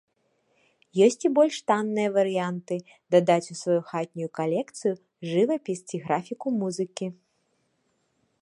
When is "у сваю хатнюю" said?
3.55-4.29